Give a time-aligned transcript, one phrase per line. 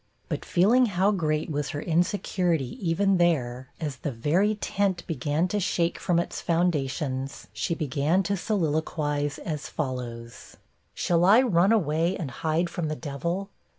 [0.29, 5.59] But feeling how great was her insecurity even there, as the very tent began to
[5.59, 10.57] shake from its foundations, she began to soliloquise as follows:
[10.95, 13.51] 'Shall I run away and hide from the Devil?